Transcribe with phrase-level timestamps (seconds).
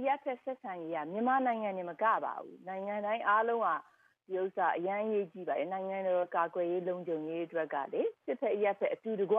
[0.00, 3.68] အရပ်ဖက်ဆက်ဆံရေးကမြန်မာနိုင်ငံနေမကပါဘူးနိုင်ငံတိုင်းအားလုံးက
[4.26, 9.38] ဒီဥစ္စာအရန်ရေးကြီးပါတယ်နိုင်ငံတော်ကာကွယ်ရေးလုံခြုံရေးအတွက်ကလေစစ်ဖက်အရက်ဖက်အတူတကွ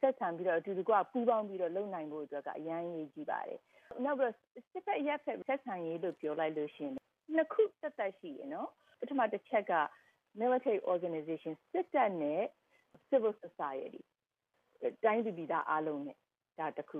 [0.00, 3.58] ဆက်ဆံပြီးတော့အတူတကွပူးပေါင်းပြီးတော့လုပ်နိုင်ဖို့အတွက်ကအရန်ရေးကြီးပါတယ်
[4.04, 4.32] နောက်ပြီး
[4.72, 6.94] စစ်ဖက်အရက်ဖက်ဆက်ဆံရေးလို့ပြောလိုက်လို့ရှိရင်
[7.34, 8.68] နှစ်ခုသက်သက်ရှိရနော်
[9.00, 9.74] ပထမတစ်ချက်က
[10.40, 12.42] military organization စစ်တပ်နဲ့
[13.08, 14.02] civil society
[15.04, 16.16] တိုင်းပြည်သားအားလုံးနဲ့
[16.58, 16.98] ဒါတခု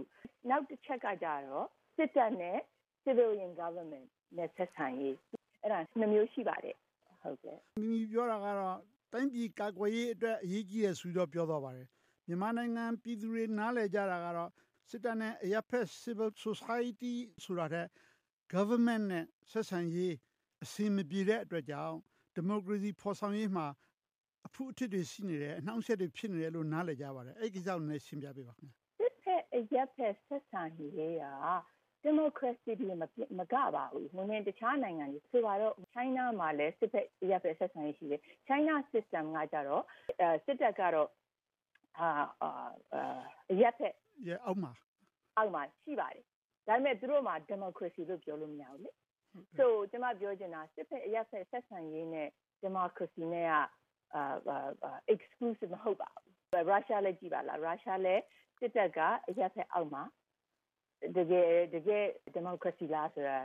[0.49, 2.59] နောက်တစ်ချက်ကကြတော့စစ်တပ်နဲ့
[3.05, 4.07] civilian government
[4.37, 5.17] နဲ့ဆက်ဆံရေး
[5.63, 6.77] အဲ့ဒါနှစ်မျိုးရှိပါတယ်
[7.23, 8.79] ဟုတ်ကဲ့မိမိပြောတာကတော့
[9.13, 11.87] တိုင်းပြည်ကာကွယ်ရေးအတွက်အရေးကြီးတယ်ဆိုတော့ပြောတော့ပါတယ်
[12.27, 14.51] မြန်မာနိုင်ငံပြည်သူတွေနားလည်ကြတာကတော့
[14.89, 17.15] စစ်တပ်နဲ့အရပ်ဖက် civil society
[17.45, 17.87] ဆိုတာတဲ့
[18.55, 20.15] government နဲ့ဆက်ဆံရေး
[20.65, 21.97] အဆင်မပြေတဲ့အတွက်ကြောင့်
[22.35, 23.67] ဒီမိုကရေစီဖော်ဆောင်ရေးမှာ
[24.47, 33.05] အဖုအထစ်တွေရှိနေတယ်အနှောင့်အယှက်တွေဖြစ်နေတယ်လို့နားလည်ကြပါတယ်အဲ့ဒီကိစ္စကိုလည်းရှင်းပြပေးပါခင်ဗျစစ်ဖက်အရပ်ဖက်ဆက်ဆံရေးကဒီမိုကရေ စီတွေမ
[33.39, 39.85] မကပါဘူး။ဟိုနေတခြားနိုင်ငံတွေဆိုပါတော့ China မှာလည်းစစ်ဖက်ရပ်ဖက်ဆက်ဆံရေးရှိတယ်။ China system ကကြတော့
[40.21, 41.09] အဲစစ်တပ်ကတော့
[41.99, 42.09] အာ
[42.43, 43.21] အာ
[43.61, 43.95] ရပ်ဖက်
[44.29, 44.73] ရအောက်မှာ
[45.37, 46.25] အောက်မှာရှိပါတယ်။
[46.67, 48.91] ဒါပေမဲ့သူတို့မှာ democracy လို့ပြောလို့မရဘူးလေ။
[49.59, 52.29] so ကျွန်မပြောချင်တာစစ်ဖက်ရပ်ဖက်ဆက်ဆံရေးနဲ့
[52.65, 53.55] democracy နဲ့က
[54.15, 56.25] အာ exclusive မဟုတ်ပါဘူး။
[56.71, 58.23] ရုရှားလည်းကြည့်ပါလား။ရုရှားလည်း
[58.59, 60.03] စစ်တပ်ကအရပ်ဖက်အောက်မှာ
[61.17, 63.37] တကယ်တကယ်ဒီမိုကရေစီလားဆိုတာ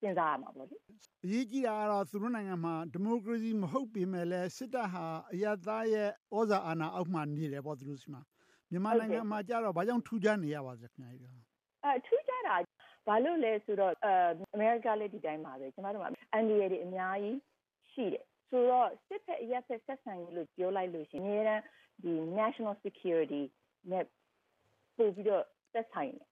[0.00, 0.76] စဉ်းစားရမှာပေါ့လေ
[1.24, 8.22] အရေးကြီးတာကတော့သူတို့နိုင်ငံမှာဒီမိုကရေစီမဟုတ်ပေမဲ့လည်းစစ်တပ်ဟာအယက်သားရဲ့ဩဇာအာဏာအောက်မှာနေတယ်ပေါ့သူတို့စီမှာ
[8.70, 11.30] မြန်မာနိုင်ငံမှာကြတော့ဘာကြောင့်ထူးခြားနေရပါလဲခင်ဗျာ
[11.84, 12.56] အဲထူးခြားတာ
[13.06, 13.92] ဘာလို့လဲဆိုတော့
[14.54, 17.38] အမေရိကလည်းဒီတိုင်းပါပဲကျမတို့မှာအန်ဒီရတွေအများကြီး
[17.92, 21.62] ရှိတယ်ဆိုတော့စစ်ဖက်အရက်ဖက်ဆက်ဆံရေးလို့ပြောလိုက်လို့ရှိရင်အများ
[22.04, 23.42] ဒီ national security
[23.90, 24.04] နဲ့
[24.96, 25.44] ပို့ပြီးတော့
[25.74, 26.28] သက်ဆိုင်တယ်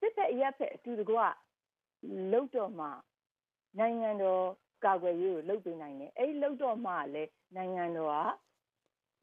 [0.00, 1.16] စစ်ဖက်အရက်ဖက်အတူတကွ
[2.32, 2.88] လုတ်တော့မှ
[3.78, 4.44] နိုင်ငံတော်
[4.84, 8.28] ကာကွယ်ရေးကိုလုပ်ပေးနိုင်တယ်အဲ့လုတ်တော့မှလည်းနိုင်ငံတော်က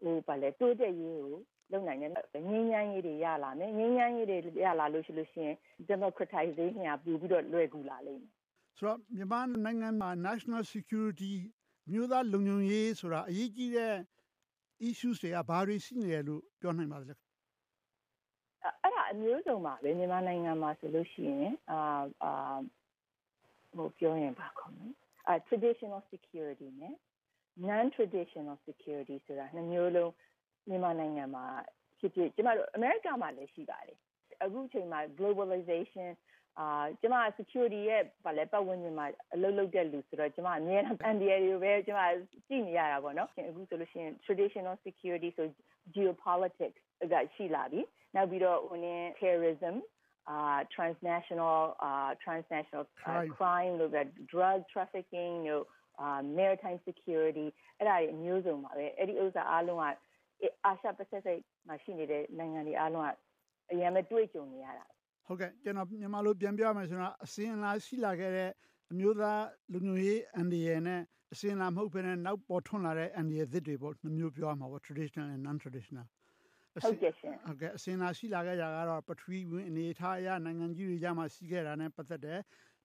[0.02, 1.36] ဟိုဗာလဲတိုးတက်ရေးကို
[1.72, 2.12] လုပ်နိုင်တယ်
[2.50, 5.56] ငင်းညမ်းရေးတွေရလာမယ်ငင်းညမ်းရေးတွေရလာလို့ရှိလို့ရှိရင်
[5.92, 8.32] democratization ကပို့ပြီးတော့လွယ်ကူလာလိမ့်မယ်
[8.78, 11.34] ဆိုတော့မြန်မာနိုင်ငံမှာ national security
[11.92, 13.94] မြို့သားလုံခြုံရေးဆိုတာအရေးကြီးတဲ့
[14.90, 17.16] issues တွေကဘာတွေရှိနေတယ်လို့ပြောနိုင်ပါသလဲ
[19.08, 21.80] အဲ့ဒါအမျိုးစုံပါပဲမြန်မာနိုင်ငံမှာဆိုလို့ရှိရင်အာ
[22.24, 22.58] အာ
[23.76, 24.94] ဟိုပြောရင်ပါခေါ်မယ်
[25.28, 26.96] အာ traditional security နဲ့
[27.70, 30.12] non traditional security ဆိုတာနှစ်မျိုးလုံး
[30.70, 31.46] မြန်မာနိုင်ငံမှာ
[32.00, 33.98] ဖြစ်ဖြစ်ကျမတို့အမေရိကမှာလည်းရှိပါတယ်
[34.44, 36.10] အခုချိန်မှာ globalization
[36.60, 42.02] အာကျမ security ရဲ့ဗာလဲပတ်ဝန်းကျင်မှာအလုပ်လုပ်တဲ့လူဆိုတော့ကျမအများအား NDA တွေပဲကျမ
[42.48, 45.48] ကြည့်နေရတာပေါ့နော်အခုဆိုလို့ရှိရင် traditional security ဆို
[45.96, 46.80] geopolitics
[47.12, 47.82] ကရှိလာပြီ
[48.16, 49.76] နောက်ပြီးတော့ဟိုနည်း terrorism
[50.34, 53.98] uh transnational uh transnational uh, crime လို့က
[54.32, 55.64] drug trafficking တို့
[56.04, 59.84] uh maritime security အဲ့ဒါတွေအမျိုးစုံပါပဲအဲ့ဒီဥစ္စာအားလုံးက
[60.66, 63.10] အာရှပစိဖိတ်မှာရှိနေတဲ့နိုင်ငံတွေအားလုံးက
[63.72, 64.86] အရင်ပဲတွေ့ကြုံနေရတာ
[65.28, 68.50] ဟုတ်ကဲ့ကျွန်တော်မြန်မာလိုပြန်ပြမယ်ဆိုတော့အစင်လာရှိလာခဲ့တဲ့
[68.92, 71.02] အမျိုးသားလူမျိုးရေးအန်ဒီရယ်နဲ့
[71.34, 76.06] အစင်လာမဟုတ်ဘဲနဲ့နောက်ပေါ်ထွန်းလာတဲ့အန်ဒီရယ်သစ်တွေပေါ့နှမျိုးပြောရမှာပေါ့ traditional and non traditional
[76.84, 82.40] ဟုတ်ကဲ့ရှင်ဟုတ်ကဲ့အစင်လာရှိလာခဲ့ကြကတော့ပထဝီဝင်အနေထားအရနိုင်ငံကြီးတွေကြားမှာရှိခဲ့တာနဲ့ပတ်သက်တယ်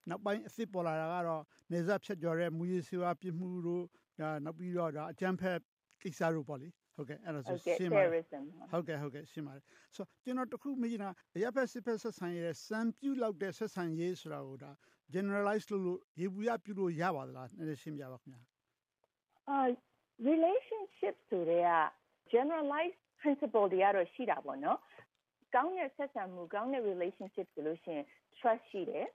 [0.09, 1.43] နောက်ပိုင်းအစ်စ်ပေါ်လာတာကတော့
[1.73, 3.85] နေဆက်ဖြတ်ကျော်တဲ့မူရည်စေဝါပြမှုတို့
[4.21, 5.59] ဒါနောက်ပြီးတော့ဒါအကြမ်းဖက်
[6.03, 8.03] ကိစ္စတို့ပေါ့လေဟုတ်ကဲ့အဲ့ဒါဆိုရှင်းပါ
[8.73, 9.65] ဟုတ်ကဲ့ဟုတ်ကဲ့ရှင်းပါတယ်
[9.95, 14.71] ဆိုကျွန်တော်တခုမေးချင်တာအရက်ဖက်စစ်ဖက်ဆက်ဆံရေးစံပြုလောက်တဲ့ဆက်ဆံရေးဆိုတာကိုဒါ
[15.15, 18.43] generalize လို့လို့ရေဘူးရပြုလို့ရပါသလားနည်းနည်းရှင်းပြပါခင်ဗျာ
[19.49, 19.61] အာ
[20.29, 21.71] relationship ဆိုတဲ့က
[22.35, 24.79] generalize principle တွေကတော့ရှိတာပေါ့နော်
[25.55, 28.05] ကောင်းတဲ့ဆက်ဆံမှုကောင်းတဲ့ relationship ဆိုလို့ရှိရင်
[28.39, 29.07] trust ရှိတယ်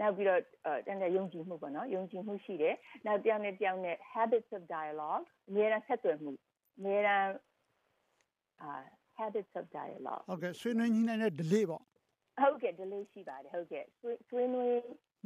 [0.00, 0.40] နောက်ပြီးတော့
[0.86, 2.74] တန်တဲ့ယုံကြည်မှုပေါ့နော်ယုံကြည်မှုရှိတယ်
[3.06, 6.32] နောက်တရားနဲ့တရားနဲ့ habits of dialogue အများအားဆက်သွယ်မှု
[6.78, 7.30] အများအား
[8.62, 8.72] အာ
[9.18, 11.82] habits of dialogue ဟုတ်ကဲ့ဆွေးနွေးညှိနှိုင်းတဲ့ delay ပေါ့
[12.40, 13.84] ဟုတ်ကဲ့ delay ရှိပါတယ်ဟုတ်ကဲ့
[14.28, 14.76] ဆွေးနွေး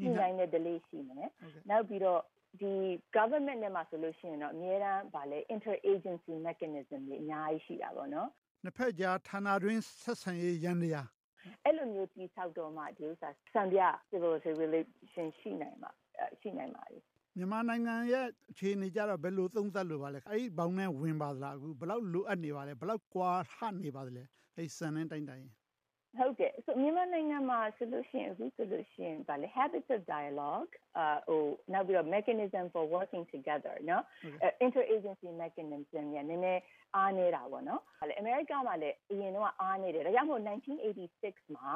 [0.01, 1.29] ညှိနှိုင်းတဲ့ delay ရှိမယ်
[1.71, 2.21] နောက်ပြီးတော့
[2.61, 2.73] ဒီ
[3.17, 8.29] government နဲ့မှာဆိုလို့ရှိရင်တော့အများအားဗာလဲ inter agency mechanism တွေအများကြီးရှိတာပေါ့နော်
[8.65, 11.09] နှစ်ဖက်ကြားဌာနတွင်းဆက်ဆံရေးရန်တရား
[11.65, 13.81] အဲ့လိုမျိုးတိဆောက်တော့မှဒီဥစ္စာစံပြ
[14.11, 15.91] civil relation ရှိနိုင်မှာ
[16.41, 16.99] ရှိနိုင်ပါလေ
[17.37, 24.23] မြန်မာနိုင်ငံရဲ့အခြေအနေကြတော့ဘယ်လိုသုံးသပ်လို့ပါလဲအဲ့ဒီဘောင်နဲ့ဝင်ပါသလားအခုဘယ်လောက်လိုအပ်နေပါလဲဘယ်လောက်ကွာဟနေပါသလဲ
[24.57, 25.47] အဲ့စံနဲ့တိုင်းတိုင်း
[26.18, 31.44] ဟုတ်တယ်ဆိုမြန်မာနိုင်ငံမှာဆိုလို့ရှိရင်အခုဆိုလို့ရှိရင်ဗာလေ habits of dialogue အာဟို
[31.74, 34.04] နောက်ပြီးတော့ mechanism for working together နော်
[34.66, 36.62] interagency mechanism ညနည်းနည်း
[36.96, 40.42] အားနေတာပေါ့နော်ဗာလေ America မှာလည်းအရင်တော့အားနေတယ်ဒါကြောင့်မို့
[41.00, 41.72] 1986မှာ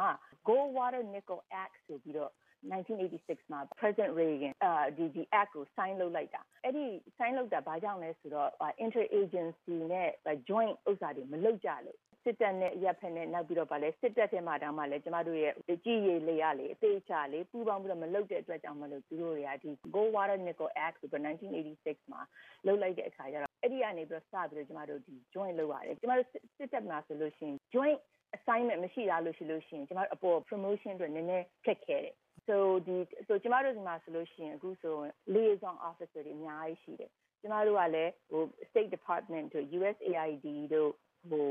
[0.47, 2.31] Goldwater Nickel Act ဆိုပြီးတော့
[2.71, 4.53] 1986မှာ President Reagan
[4.97, 6.85] ဒီဒီ act ကို sign လုပ်လိုက်တာအဲ့ဒီ
[7.17, 8.49] sign လုပ်တာဘာကြောင့်လဲဆိုတော့
[8.85, 10.09] interagency နဲ့
[10.49, 15.54] joint ဥစ္စာတွေမလုပ်ကြလို့ စစ်တပ်နဲ့ရပ်ဖက်နဲ့နောက်ပြီးတော့ဗာလဲစစ်တပ်ထဲမှာတောင်မှလည်းကျမတို့ရဲ့
[15.84, 21.22] ကြည်ရည်လေးရလေအသေးချာလေပူပေါင်းပြီးတော့မလုပ်တဲ့အတွက်ကြောင့်မလို့သူတို့တွေကဒီ Goldwater Nickel Act ဆိုတော့
[21.66, 22.20] 1986မှာ
[22.66, 27.98] လုပ်လိုက်တဲ့အခါကျတော့အဲ့ဒီကနေပြီးတော့စပြီးတော့ကျမတို့ဒီ joint လုပ်ရတယ်ကျမတို့စစ်တပ်မှာဆိုလို့ရှိရင် joint
[28.36, 32.14] assignment မရှိတာလို့ရှိလို့ရှိရင်ကျမတို့အပေါ် promotion အတွက်နည်းနည်းခက်ခဲတယ်
[32.46, 32.96] so ဒီ
[33.26, 34.96] so ကျမတို့ဒီမှာဆိုလို့ရှိရင်အခုဆို
[35.34, 37.10] liaison officer တွေအများကြီးရှိတယ်
[37.42, 40.92] ကျမတို့ကလည်းဟို State Department တို့ USAID တို့
[41.30, 41.48] ဟို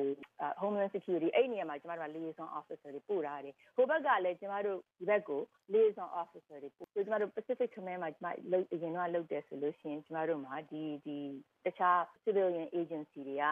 [0.61, 5.41] Homeland Security အဲ့နေရာမှာကျမတို့က liaison officer တွေပို့ထားတယ်ဟိုဘက်ကလည်းကျမတို့ဒီဘက်ကို
[5.73, 11.17] liaison officer တွေပို့ဆိုကျမတို့ Pacific Command မှာကျမလုပ်အရင်တော့လုပ်တယ်ဆိုလို့ရှိရင်ကျမတို့မှာဒီဒီ
[11.65, 13.45] တခြား civilian agency တွေက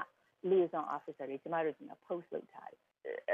[0.49, 2.81] liaison officer တွေကျမတို့ဒီမှာ post လုပ်ထားတယ်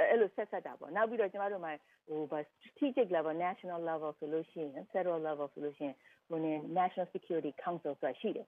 [0.09, 1.73] အဲ့လိုဆက်ဆက်တာပေါ့နောက်ပြီးတော့ကျမတို့မှာ
[2.07, 5.95] ဟို strategic level national level ဆိုလို့ရှိရင် federal level ဆိုလို့ရှိရင်
[6.29, 8.47] ဟိုနေ national security council ဆိုတာရှိတယ်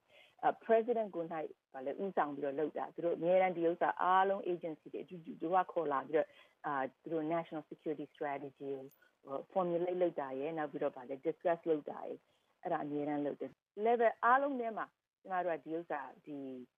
[0.64, 6.28] president ကိုနိုင်ဗာလေဥဆောင်ပြီးတော့လုပ်တာသူတို့အများအားဒီဥစ္စာအားလုံး agency တွေအတူတူတို့ကခေါ်လာပြီးတော့
[6.66, 8.70] အာသူတို့ national security strategy
[9.24, 12.18] ကို formulate လုပ်တာရယ်နောက်ပြီးတော့ဗာလေ discuss လုပ်တာရယ်
[12.62, 13.50] အဲ့ဒါအများအားလုပ်တယ်
[13.86, 14.86] level အားလုံးထဲမှာ
[15.22, 16.36] ကျမတို့ကဒီဥစ္စာဒီ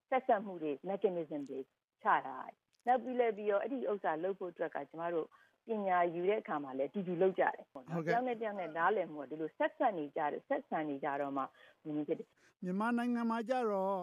[0.08, 1.66] ဆက်ဆက်မှုတွေ mechanism တွေချ
[2.04, 5.27] ထားတယ် နောက်ပြီးလည်းပြီးတော့အဲ့ဒီဥစ္စာလုပ်ဖို့အတွက်ကကျမတို့
[5.67, 11.43] ပညာယူတဲ့အခါမှာလည်းတူတူလုပ်ကြတယ်ပေါ့နော်။ကျောင်းနဲ့ကျောင်းနဲ့နားလည်မှုကဒီလိုဆက်ဆက်နေကြတယ်ဆက်ဆံနေကြတော့မှ
[11.85, 12.29] မြင်ဖြစ်တယ်။
[12.65, 13.97] မြန်မာနိုင်ငံမှာကြတော့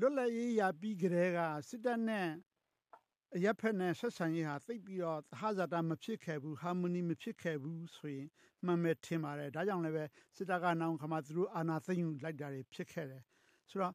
[0.00, 1.38] လွတ်လပ်ရေးရပြီးကြတဲ့က
[1.68, 2.28] စစ်တပ်နဲ့
[3.36, 8.28] အရက်ဖက်နဲ့ဆက်ဆံရေးဟာသိပ်ပြီးတော့သဟဇာတမဖြစ်ခဲ့ဘူး harmony မဖြစ်ခဲ့ဘူးဆိုရင်
[8.64, 10.04] မှန်မဲ့ထင်ပါတယ်ဒါကြောင့်လည်းပဲ
[10.36, 13.22] စစ်တပ်ကနောင်ခါမှသူတို့အာဏာသိမ်းယူလိုက်တာတွေဖြစ်ခဲ့တယ်
[13.70, 13.94] ဆိုတော့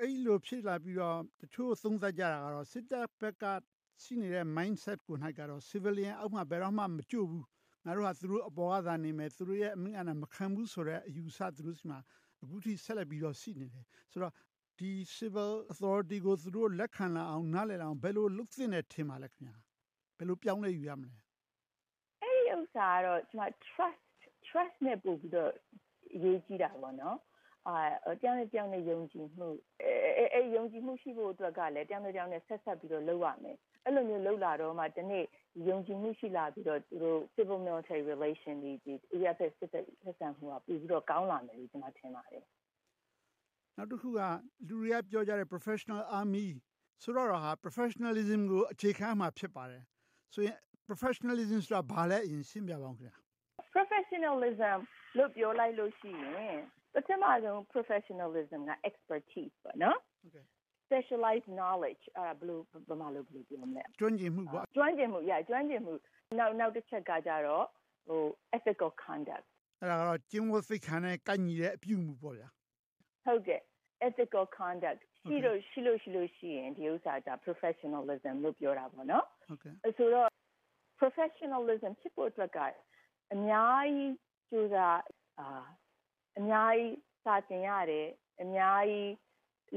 [0.00, 3.44] အဲ့လိုဖြစ်လာပြီးတော့တချို့သုံးသပ်ကြတာကတော့စစ်တပ်ဘက်က
[4.02, 7.46] ရှိနေတဲ့ mindset ကို၌ကတော့ civilian အောက်မှာဘယ်တော့မှမကြို့ဘူး
[7.84, 11.98] ငါတို့ကသူတို့အပေါ်ကသာနေမယ်သူတို့ရဲ့အမိန့်အာဏာမခံဘူးဆိုတဲ့အယူဆသူတို့စီမှာ
[12.42, 14.32] အခုထိဆက်လက်ပြီးတော့ရှိနေတယ်ဆိုတော့
[14.78, 19.56] ဒီ civil authority ကိုသူတို့လက်ခံလာအောင်နားလည်အောင်ဘယ်လိုလုပ်သင့်တယ်ထင်ပါလဲခင်ဗျာ
[20.18, 21.16] ဘယ်လိုပြောင်းလဲယူရမလဲ
[22.22, 24.00] အဲ့ဒီဥစ္စာကတော့ကျွန်မ trust
[24.46, 25.52] trust နဲ့ပို့ပြီးတော့
[26.22, 27.16] ရေးကြည့်တာပေါ့နော်
[27.66, 27.76] အာ
[28.22, 29.48] တယောက်နဲ့တယောက်နဲ့ယုံကြည်မှု
[29.82, 35.24] အဲအဲယုံကြည်မှုရှိဖို့အတွက်ကလည်းတယောက်နဲ့တယောက်နဲ့ဆက်ဆက်ပြီးတော့လုပ်ရမယ်အဲ့လိုမျိုးလုပ်လာတော့မှဒီနေ့
[35.68, 42.44] ယုံကြည်မှုရှိလာပြီးတော့သူတို့ civil military relation ဒီဒီ EFS စစ်တပ်ဆက်ဆံမှုကပြီးပြီးတော့ကောင်းလာမယ်လို့ကျွန်မထင်ပါတယ်
[43.76, 44.20] နောက်တစ်ခုက
[44.68, 46.46] လူတွေကပြောကြတဲ့ professional army
[47.02, 49.82] ဆိုတော့ဟာ professionalism ကိုအခြေခံမှာဖြစ်ပါတယ်
[50.34, 50.56] ဆိုရင်
[50.88, 53.16] professionalism ဆိုတာဘာလဲအရင်ရှင်းပြပါဦးခင်ဗျာ
[53.74, 54.78] professionalism
[55.16, 56.58] လို့ပြောလိုက်လို့ရှိရင်
[56.96, 59.98] ပထမဆုံး professionalism က expertise ပေါ့နော်
[60.86, 65.92] specialized knowledge အဲ့ဒါဘယ်လိုဘယ်မှာလို့ဘယ်လိုပြောမလဲကျွမ်းကျင်မှုပေါ့ကျွမ်းကျင်မှု yeah ကျွမ်းကျင်မှု
[66.38, 67.64] နောက်နောက်တစ်ချက်ကကြတော့
[68.08, 68.22] ဟို
[68.56, 69.46] ethical conduct
[69.80, 72.48] အဲ့ဒါကတော့ကျင့်ဝတ်သိက္ခာနဲ့ကိုက်ညီတဲ့အပြုမှုပေါ့ဗျာ
[73.24, 73.60] ဟုတ်ကဲ့
[74.08, 80.28] ethical conduct ရှိလို့ရှိလို့ရှိလို့ရှိရင်ဒီဥစ္စာက professionalism လို့ပြောတာပေါ့နော်ဟုတ်ကဲ့ဆိုတော့
[81.00, 82.58] professionalism ဖြစ်ဖို့အတွက်က
[83.34, 84.14] အများကြီး
[84.50, 85.00] ကြိုးစား
[85.40, 85.48] အာ
[86.38, 88.08] အများကြီးစာသင်ရတယ်
[88.42, 89.12] အများကြီး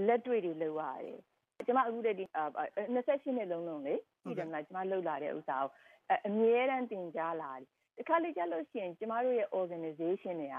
[0.08, 1.20] လက်တွေ့တွေလုပ်ရတယ်
[1.66, 5.72] ကျမအခုတည်းဒီ28နှစ်လုံးလုံးလေဒီတည်းမှာကျမလှုပ်လာတဲ့ဥစ္စာကို
[6.28, 7.68] အမြဲတမ်းသင်ကြားလာတယ်
[7.98, 10.58] တခါလေကြလို့ရှိရင်ကျမတို့ရဲ့ organization တွေက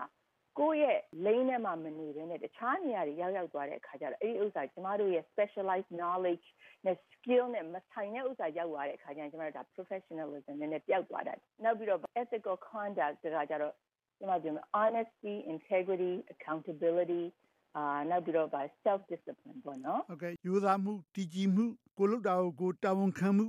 [0.59, 6.47] ကိုယ့်ရဲ့ lane ထဲမှာမနေဘဲနဲ့တခြားနေရာတွေရောက်ရောက်သွားတဲ့အခါကျတော့အဲ့ဒီဥစ္စာကျမတို့ရဲ့ specialized knowledge
[6.87, 13.75] နဲ့ skill နဲ့မဆိုင်တဲ့ဥစ္စာရောက်သွားတဲ့အခါကျရင်ကျမတို့ဒါ professionalism နဲ့နဲ့ပျောက်သွားတာနောက်ပြီးတော့ ethical conduct ဒါကြတော့
[14.21, 17.25] ကျွန်မပြောမယ် honesty integrity accountability
[17.77, 21.65] အာနောက်ပြီးတော့ by self discipline ပေါ့နော်ဟုတ်ကဲ့ယူသားမှုတည်ကြည်မှု
[21.99, 23.47] ကိုလုပ်တာကိုကိုတာဝန်ခံမှု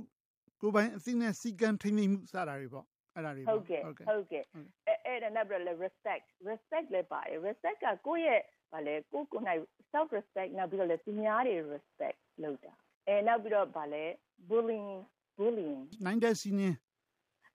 [0.60, 4.44] ကိုပိုင်အသိနဲ့စီကံထိန်းသိမ်းမှုစတာတွေပေါ့အဲ့ဒါတွေဟုတ်ကဲ့ဟုတ်ကဲ့
[4.86, 8.40] အဲ့အဲ့ဒါနောက်ပြီးတော့ respect respect လည်းပါတယ် respect ကကိုယ့်ရဲ့
[8.72, 9.60] ဗာလဲကိုကိုနိုင်
[9.92, 12.72] self respect နောက်ပြီးတော့လည်းသူများတွေ respect လုပ်တာ
[13.08, 14.04] အဲနောက်ပြီးတော့ဗာလဲ
[14.48, 14.90] bullying
[15.38, 16.76] bullying နိုင်တဲ့စီးနင်း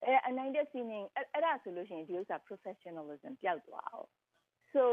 [0.05, 4.09] အဲအနိုင်တဲ့စီနင်းအဲ့ဒါဆိုလို့ရှိရင်ဒီဥစ္စာ professionalism ပျောက်သွားအောင်
[4.73, 4.83] so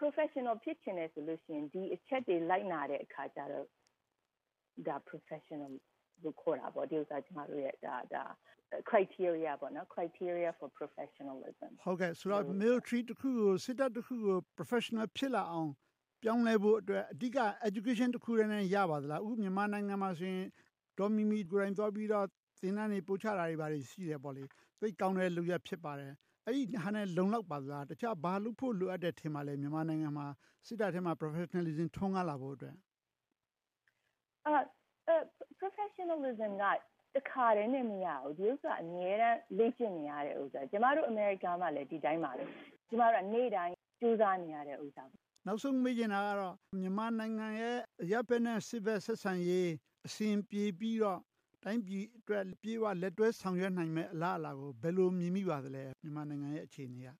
[0.00, 3.66] professional ဖြစ်ချင်တယ်ဆိုလို့ရှိရင်ဒီအချက်တွေလိုက်နာတဲ့အခါကျတော့
[4.86, 5.72] ဒါ professional
[6.22, 8.24] လို့ခေါ်တာပေါ့ဒီဥစ္စာကျမတို့ရဲ့ဒါဒါ
[8.90, 15.70] criteria ပေါ့နော် criteria for professionalism ဟုတ်ကဲ့ဆိုတော့ military တခုကိုစစ်တပ်တခုကို professional ဖြစ်လာအောင်
[16.22, 20.46] ပြောင်းလဲဖို့အတွက်အဓိက education တခုနဲ့ရပါသလားဥမြန်မာနိုင်ငံမှာဆိုရင်
[20.98, 22.26] ဒေါ်မီမီကိုယ်တိုင်သွားပြီးတော့
[22.62, 24.42] သင်တန်းတွေပို့ချတာတွေပါတယ်ရှိတယ်ပေါ့လေ
[24.80, 26.12] သိကောင်းတဲ့လူရဖြစ်ပါတယ်
[26.46, 30.26] အဲ့ဒီဟာနဲ့လုံလောက်ပါလားတခြားဘာလို့ဖို့လိုအပ်တဲ့ထင်ပါလဲမြန်မာနိုင်ငံမှာ
[30.66, 32.76] စစ်တပ်ထဲမှာ professionalism ထွန်းကားလာဖို့အတွက်
[34.46, 34.52] အာ
[35.60, 36.64] professionalism က
[37.16, 42.44] တခါတည်းနဲ့မရဘူးဒီဥစ္စာအများအားလေ့ကျင့်နေရတဲ့ဥစ္စာကျမတို့အမေရိကန်မှာလည်းဒီတိုင်းပါပဲ
[42.88, 47.78] ကျမတို့ကနေ့တိုင်းကြိုးစားနေရတဲ့ဥစ္စာပါနောက်ဆုံးမေးချင်တာကတော့မြန်မာနိုင်ငံရဲ့
[48.12, 49.70] ရပ်ဘက်နဲ့စစ်ဘက်ဆက်ဆံရေး
[50.06, 51.20] အစဉ်ပြေပြီးတော့
[51.64, 57.10] တိုင်းပြည်အတွက်ပြေဝလက်တွဲဆောင်ရွက်နိုင်မဲ့အလားအလာကို ဘယ်လိုမြင်မိပါသလဲ မြန်မာနိုင်ငံရဲ့ အခြေအနေက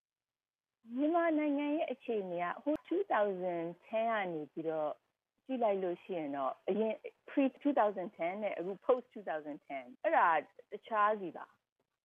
[0.97, 3.12] မြန်မာနိုင်ငံရဲ့ အခြေအနေကဟို2010
[3.92, 4.90] ကနေပြီးတော့
[5.47, 6.94] ကြည့်လိုက်လို့ရှိရင်တော့ အရင်
[7.28, 10.28] pre 2010 နဲ့ အခု post 2010 အဲ့ဒါ
[10.73, 11.47] တခြားစီပါ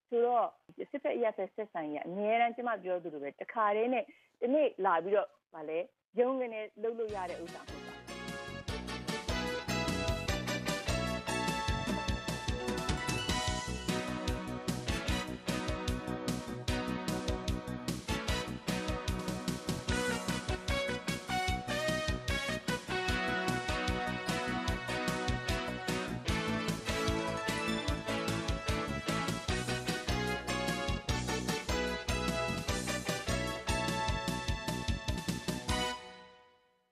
[0.10, 0.48] ဆိုတော့
[0.92, 4.04] စစ်ဖက်အရက် ဆက်ဆက်ဆိုင်ရအများအားကျမပြောသလိုပဲ တခါတည်းနဲ့
[4.42, 5.80] ဒီနေ့လာပြီးတော့ဗာလဲ
[6.20, 7.75] ရုံးကနေလှုပ်လို့ရတဲ့ဥစ္စာ